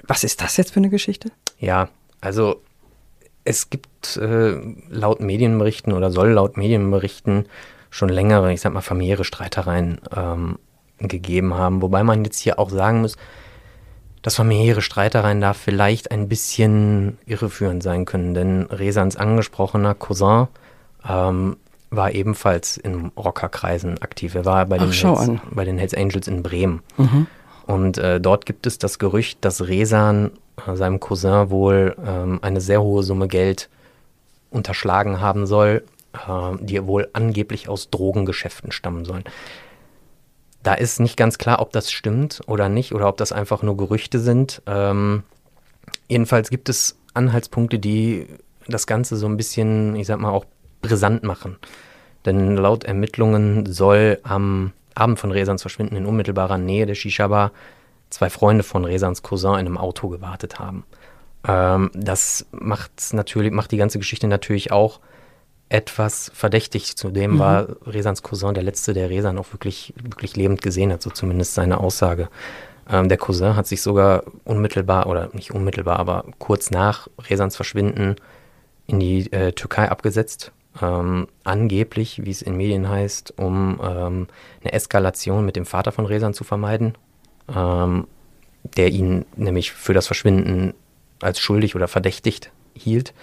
[0.06, 1.30] Was ist das jetzt für eine Geschichte?
[1.58, 1.88] Ja,
[2.20, 2.60] also
[3.44, 7.46] es gibt äh, laut Medienberichten oder soll laut Medienberichten
[7.90, 10.58] schon längere, ich sag mal, familiäre Streitereien ähm,
[10.98, 11.82] gegeben haben.
[11.82, 13.16] Wobei man jetzt hier auch sagen muss,
[14.22, 20.48] dass familiäre Streitereien da vielleicht ein bisschen irreführend sein können, denn Resans angesprochener Cousin
[21.08, 21.56] ähm,
[21.90, 24.34] war ebenfalls in Rockerkreisen aktiv.
[24.34, 26.82] Er war bei den, Ach, Hells, bei den Hells Angels in Bremen.
[26.96, 27.26] Mhm.
[27.66, 30.32] Und äh, dort gibt es das Gerücht, dass Resan
[30.74, 33.68] seinem Cousin wohl ähm, eine sehr hohe Summe Geld
[34.50, 39.24] unterschlagen haben soll, äh, die wohl angeblich aus Drogengeschäften stammen sollen.
[40.62, 43.76] Da ist nicht ganz klar, ob das stimmt oder nicht oder ob das einfach nur
[43.76, 44.62] Gerüchte sind.
[44.66, 45.22] Ähm,
[46.08, 48.26] jedenfalls gibt es Anhaltspunkte, die
[48.68, 50.44] das Ganze so ein bisschen, ich sag mal, auch
[50.82, 51.56] brisant machen.
[52.26, 57.52] Denn laut Ermittlungen soll am Abend von Resans Verschwinden in unmittelbarer Nähe der Shisha-Bar
[58.10, 60.84] zwei Freunde von Resans Cousin in einem Auto gewartet haben.
[61.46, 65.00] Ähm, das macht natürlich, macht die ganze Geschichte natürlich auch
[65.68, 66.96] etwas verdächtig.
[66.96, 67.38] Zudem mhm.
[67.38, 71.54] war Resans Cousin der letzte, der Resan auch wirklich, wirklich lebend gesehen hat, so zumindest
[71.54, 72.28] seine Aussage.
[72.90, 78.16] Ähm, der Cousin hat sich sogar unmittelbar, oder nicht unmittelbar, aber kurz nach Resans Verschwinden
[78.86, 80.52] in die äh, Türkei abgesetzt.
[80.82, 84.26] Ähm, angeblich, wie es in Medien heißt, um ähm,
[84.62, 86.94] eine Eskalation mit dem Vater von Resan zu vermeiden,
[87.54, 88.06] ähm,
[88.62, 90.74] der ihn nämlich für das Verschwinden
[91.20, 93.14] als schuldig oder verdächtigt hielt.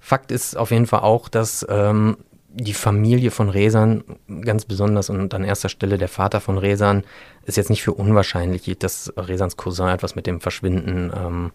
[0.00, 2.16] Fakt ist auf jeden Fall auch, dass ähm,
[2.54, 4.04] die Familie von Resan
[4.42, 7.04] ganz besonders und an erster Stelle der Vater von Resan
[7.44, 11.52] ist jetzt nicht für unwahrscheinlich, dass Resans Cousin etwas mit dem Verschwinden ähm,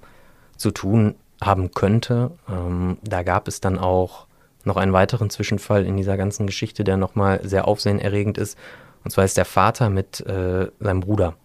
[0.56, 2.32] zu tun haben könnte.
[2.50, 4.26] Ähm, da gab es dann auch
[4.64, 8.58] noch einen weiteren Zwischenfall in dieser ganzen Geschichte, der nochmal sehr aufsehenerregend ist.
[9.04, 11.36] Und zwar ist der Vater mit äh, seinem Bruder,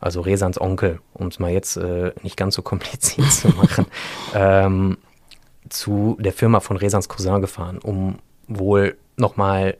[0.00, 3.86] also Resans Onkel, um es mal jetzt äh, nicht ganz so kompliziert zu machen,
[4.34, 4.98] ähm,
[5.68, 9.76] zu der Firma von Resans Cousin gefahren, um wohl nochmal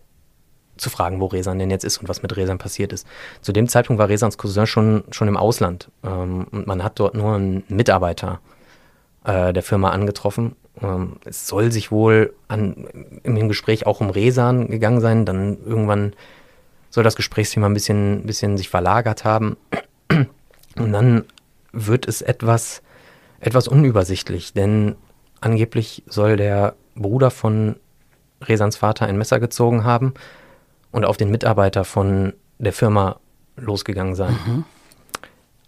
[0.76, 3.06] zu fragen, wo Resan denn jetzt ist und was mit Resan passiert ist.
[3.40, 7.14] Zu dem Zeitpunkt war Resans Cousin schon, schon im Ausland ähm, und man hat dort
[7.14, 8.40] nur einen Mitarbeiter
[9.24, 10.56] äh, der Firma angetroffen.
[10.82, 12.86] Ähm, es soll sich wohl an,
[13.22, 15.24] im Gespräch auch um Resan gegangen sein.
[15.24, 16.14] Dann irgendwann
[16.90, 19.56] soll das Gesprächsthema ein bisschen, bisschen sich verlagert haben.
[20.10, 21.24] Und dann
[21.72, 22.82] wird es etwas,
[23.40, 24.96] etwas unübersichtlich, denn
[25.40, 27.76] Angeblich soll der Bruder von
[28.42, 30.14] Resans Vater ein Messer gezogen haben
[30.90, 33.20] und auf den Mitarbeiter von der Firma
[33.56, 34.36] losgegangen sein.
[34.46, 34.64] Mhm.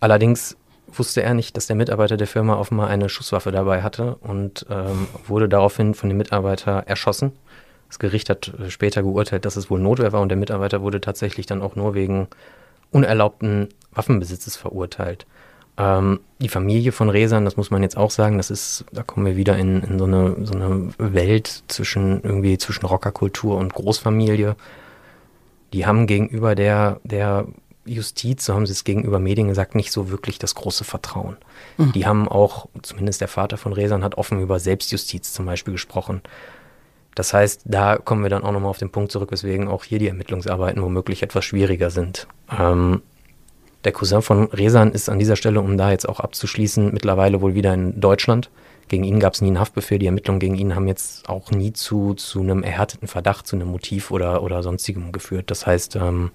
[0.00, 0.56] Allerdings
[0.92, 5.06] wusste er nicht, dass der Mitarbeiter der Firma offenbar eine Schusswaffe dabei hatte und ähm,
[5.26, 7.32] wurde daraufhin von dem Mitarbeiter erschossen.
[7.88, 11.46] Das Gericht hat später geurteilt, dass es wohl Notwehr war und der Mitarbeiter wurde tatsächlich
[11.46, 12.28] dann auch nur wegen
[12.90, 15.26] unerlaubten Waffenbesitzes verurteilt.
[15.76, 19.26] Ähm, die Familie von Resan, das muss man jetzt auch sagen, das ist, da kommen
[19.26, 24.56] wir wieder in, in so, eine, so eine Welt zwischen irgendwie zwischen Rockerkultur und Großfamilie.
[25.72, 27.46] Die haben gegenüber der, der
[27.86, 31.36] Justiz, so haben sie es gegenüber Medien gesagt, nicht so wirklich das große Vertrauen.
[31.78, 31.92] Mhm.
[31.92, 36.20] Die haben auch, zumindest der Vater von Resan hat offen über Selbstjustiz zum Beispiel gesprochen.
[37.14, 39.98] Das heißt, da kommen wir dann auch nochmal auf den Punkt zurück, weswegen auch hier
[39.98, 42.28] die Ermittlungsarbeiten womöglich etwas schwieriger sind.
[42.58, 43.02] Ähm,
[43.84, 47.54] der Cousin von Resan ist an dieser Stelle, um da jetzt auch abzuschließen, mittlerweile wohl
[47.54, 48.50] wieder in Deutschland
[48.90, 50.00] Gegen ihn gab es nie einen Haftbefehl.
[50.00, 53.68] Die Ermittlungen gegen ihn haben jetzt auch nie zu, zu einem erhärteten Verdacht, zu einem
[53.68, 55.52] Motiv oder, oder sonstigem geführt.
[55.52, 56.32] Das heißt, ähm,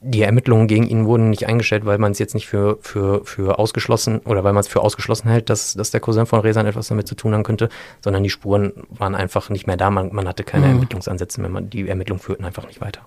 [0.00, 3.58] die Ermittlungen gegen ihn wurden nicht eingestellt, weil man es jetzt nicht für, für, für
[3.58, 6.86] ausgeschlossen oder weil man es für ausgeschlossen hält, dass, dass der Cousin von Resan etwas
[6.86, 7.68] damit zu tun haben könnte,
[8.00, 9.90] sondern die Spuren waren einfach nicht mehr da.
[9.90, 10.74] Man, man hatte keine mhm.
[10.74, 11.50] Ermittlungsansätze mehr.
[11.50, 13.00] Man, die Ermittlungen führten einfach nicht weiter.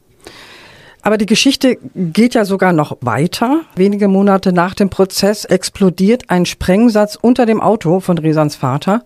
[1.06, 3.62] Aber die Geschichte geht ja sogar noch weiter.
[3.76, 9.04] Wenige Monate nach dem Prozess explodiert ein Sprengsatz unter dem Auto von Resans Vater.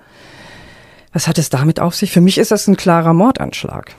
[1.11, 2.13] Was hat es damit auf sich?
[2.13, 3.91] Für mich ist das ein klarer Mordanschlag.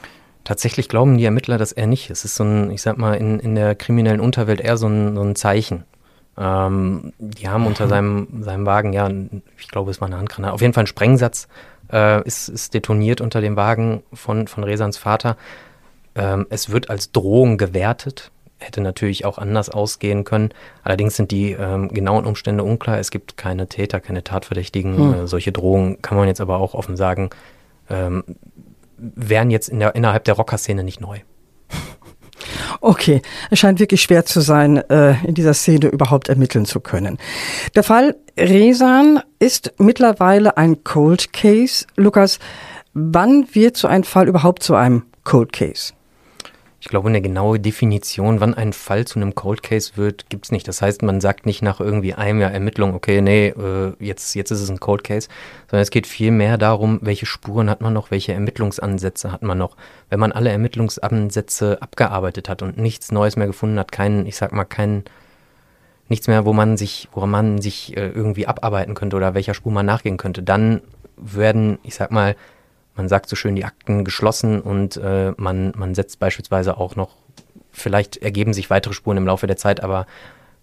[0.44, 2.08] Tatsächlich glauben die Ermittler das eher nicht.
[2.08, 5.14] Es ist so ein, ich sag mal, in, in der kriminellen Unterwelt eher so ein,
[5.14, 5.84] so ein Zeichen.
[6.38, 9.10] Ähm, die haben unter seinem, seinem Wagen, ja,
[9.58, 11.48] ich glaube, es war eine Handgranate, auf jeden Fall ein Sprengsatz
[11.92, 15.36] äh, ist, ist detoniert unter dem Wagen von, von Resans Vater.
[16.14, 18.30] Ähm, es wird als Drohung gewertet.
[18.58, 20.50] Hätte natürlich auch anders ausgehen können.
[20.82, 22.98] Allerdings sind die ähm, genauen Umstände unklar.
[22.98, 24.96] Es gibt keine Täter, keine Tatverdächtigen.
[24.96, 25.14] Hm.
[25.14, 27.30] Äh, solche Drohungen kann man jetzt aber auch offen sagen,
[27.88, 28.24] ähm,
[28.98, 31.20] wären jetzt in der, innerhalb der Rockerszene nicht neu.
[32.82, 33.20] Okay,
[33.50, 37.18] es scheint wirklich schwer zu sein, äh, in dieser Szene überhaupt ermitteln zu können.
[37.74, 41.84] Der Fall Resan ist mittlerweile ein Cold Case.
[41.96, 42.38] Lukas,
[42.94, 45.92] wann wird so ein Fall überhaupt zu einem Cold Case?
[46.82, 50.50] Ich glaube, eine genaue Definition, wann ein Fall zu einem Cold Case wird, gibt es
[50.50, 50.66] nicht.
[50.66, 54.50] Das heißt, man sagt nicht nach irgendwie einem Jahr Ermittlung, okay, nee, äh, jetzt, jetzt
[54.50, 55.28] ist es ein Cold Case,
[55.70, 59.58] sondern es geht viel mehr darum, welche Spuren hat man noch, welche Ermittlungsansätze hat man
[59.58, 59.76] noch.
[60.08, 64.52] Wenn man alle Ermittlungsansätze abgearbeitet hat und nichts Neues mehr gefunden hat, keinen, ich sag
[64.52, 65.04] mal, keinen,
[66.08, 69.70] nichts mehr, wo man sich, wo man sich äh, irgendwie abarbeiten könnte oder welcher Spur
[69.70, 70.80] man nachgehen könnte, dann
[71.18, 72.36] werden, ich sag mal,
[72.94, 77.16] man sagt so schön, die Akten geschlossen und äh, man, man setzt beispielsweise auch noch,
[77.70, 80.06] vielleicht ergeben sich weitere Spuren im Laufe der Zeit, aber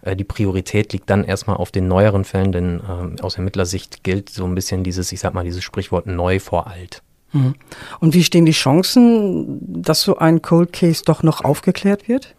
[0.02, 4.30] äh, die Priorität liegt dann erstmal auf den neueren Fällen, denn äh, aus Ermittlersicht gilt
[4.30, 7.02] so ein bisschen dieses, ich sag mal, dieses Sprichwort neu vor alt.
[7.34, 7.56] Mhm.
[8.00, 12.36] Und wie stehen die Chancen, dass so ein Cold Case doch noch aufgeklärt wird?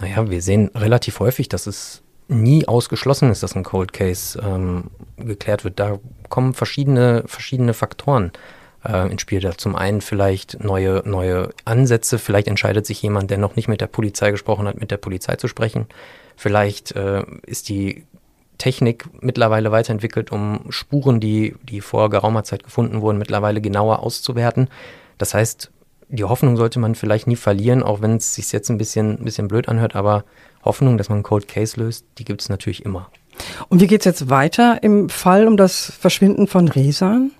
[0.00, 4.84] Naja, wir sehen relativ häufig, dass es nie ausgeschlossen ist, dass ein Cold Case ähm,
[5.16, 5.78] geklärt wird.
[5.78, 5.98] Da
[6.28, 8.32] kommen verschiedene, verschiedene Faktoren
[8.86, 9.40] äh, ins Spiel.
[9.40, 13.80] Da zum einen vielleicht neue, neue Ansätze, vielleicht entscheidet sich jemand, der noch nicht mit
[13.80, 15.86] der Polizei gesprochen hat, mit der Polizei zu sprechen.
[16.36, 18.04] Vielleicht äh, ist die
[18.58, 24.68] Technik mittlerweile weiterentwickelt, um Spuren, die, die vor geraumer Zeit gefunden wurden, mittlerweile genauer auszuwerten.
[25.18, 25.70] Das heißt,
[26.08, 29.24] die Hoffnung sollte man vielleicht nie verlieren, auch wenn es sich jetzt ein bisschen, ein
[29.24, 30.24] bisschen blöd anhört, aber
[30.64, 33.10] Hoffnung, dass man einen Cold Case löst, die gibt es natürlich immer.
[33.68, 37.30] Und wie geht es jetzt weiter im Fall um das Verschwinden von Resan?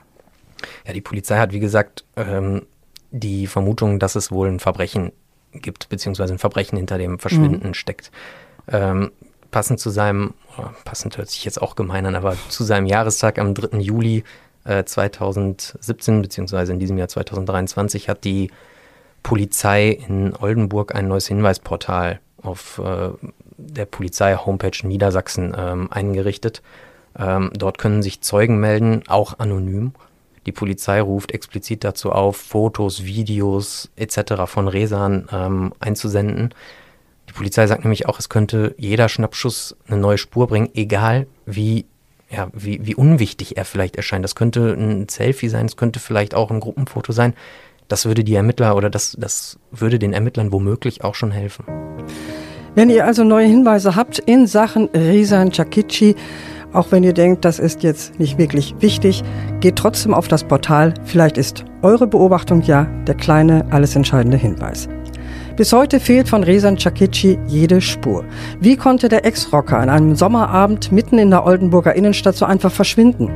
[0.86, 2.62] Ja, die Polizei hat, wie gesagt, ähm,
[3.10, 5.12] die Vermutung, dass es wohl ein Verbrechen
[5.52, 7.74] gibt, beziehungsweise ein Verbrechen hinter dem Verschwinden mhm.
[7.74, 8.10] steckt.
[8.68, 9.10] Ähm,
[9.50, 10.34] passend zu seinem,
[10.84, 13.78] passend hört sich jetzt auch gemein an, aber zu seinem Jahrestag am 3.
[13.78, 14.24] Juli
[14.64, 18.50] äh, 2017, beziehungsweise in diesem Jahr 2023, hat die
[19.22, 23.10] Polizei in Oldenburg ein neues Hinweisportal auf äh,
[23.56, 26.62] der Polizei-Homepage Niedersachsen ähm, eingerichtet.
[27.18, 29.92] Ähm, dort können sich Zeugen melden, auch anonym.
[30.46, 34.44] Die Polizei ruft explizit dazu auf, Fotos, Videos etc.
[34.46, 36.54] von Resan ähm, einzusenden.
[37.28, 41.84] Die Polizei sagt nämlich auch, es könnte jeder Schnappschuss eine neue Spur bringen, egal wie,
[42.30, 44.24] ja, wie, wie unwichtig er vielleicht erscheint.
[44.24, 47.34] Das könnte ein Selfie sein, es könnte vielleicht auch ein Gruppenfoto sein.
[47.88, 51.64] Das würde die Ermittler oder das, das würde den Ermittlern womöglich auch schon helfen.
[52.74, 56.14] Wenn ihr also neue Hinweise habt in Sachen Resan Chakichi,
[56.72, 59.22] auch wenn ihr denkt, das ist jetzt nicht wirklich wichtig,
[59.60, 60.94] geht trotzdem auf das Portal.
[61.04, 64.88] Vielleicht ist eure Beobachtung ja der kleine, alles entscheidende Hinweis.
[65.56, 68.24] Bis heute fehlt von Resan Chakichi jede Spur.
[68.60, 73.28] Wie konnte der Ex-Rocker an einem Sommerabend mitten in der Oldenburger Innenstadt so einfach verschwinden?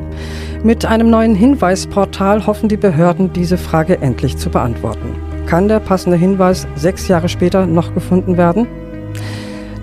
[0.62, 5.14] Mit einem neuen Hinweisportal hoffen die Behörden, diese Frage endlich zu beantworten.
[5.44, 8.66] Kann der passende Hinweis sechs Jahre später noch gefunden werden?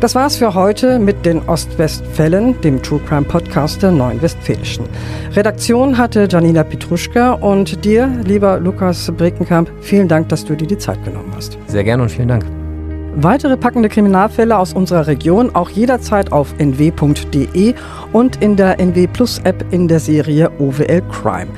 [0.02, 4.86] Das war's für heute mit den Ostwestfällen, dem True Crime Podcast der Neuen Westfälischen.
[5.34, 10.80] Redaktion hatte Janina Petruschka und dir, lieber Lukas Brekenkamp, vielen Dank, dass du dir die
[10.80, 11.56] Zeit genommen hast.
[11.68, 12.44] Sehr gerne und vielen Dank.
[13.16, 17.76] Weitere packende Kriminalfälle aus unserer Region auch jederzeit auf nw.de
[18.12, 21.50] und in der NW Plus App in der Serie OWL Crime.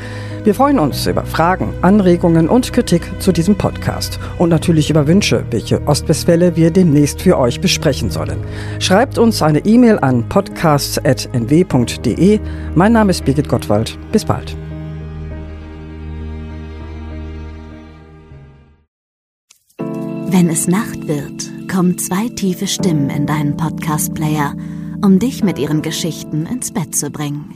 [0.44, 5.46] Wir freuen uns über Fragen, Anregungen und Kritik zu diesem Podcast und natürlich über Wünsche,
[5.52, 8.44] welche Ostwestfälle wir demnächst für euch besprechen sollen.
[8.80, 12.42] Schreibt uns eine E-Mail an podcasts.nw.de.
[12.76, 13.98] Mein Name ist Birgit Gottwald.
[14.12, 14.58] Bis bald.
[19.78, 24.56] Wenn es Nacht wird, kommen zwei tiefe Stimmen in deinen Podcast-Player,
[25.02, 27.56] um dich mit ihren Geschichten ins Bett zu bringen.